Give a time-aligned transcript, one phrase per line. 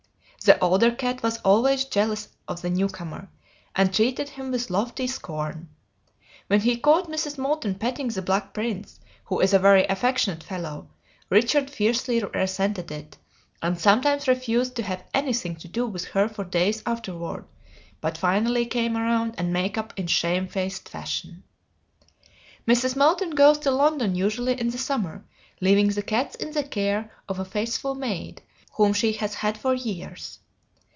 [0.43, 3.29] The older cat was always jealous of the newcomer,
[3.75, 5.69] and treated him with lofty scorn.
[6.47, 7.37] When he caught Mrs.
[7.37, 10.89] Moulton petting the Black Prince, who is a very affectionate fellow
[11.29, 13.17] Richard fiercely resented it
[13.61, 17.45] and sometimes refused to have anything to do with her for days afterward,
[18.01, 21.43] but finally came around and made up in shamefaced fashion.
[22.67, 22.95] Mrs.
[22.95, 25.23] Moulton goes to London usually in the summer,
[25.61, 28.41] leaving the cats in the care of a faithful maid
[28.75, 30.39] whom she has had for years.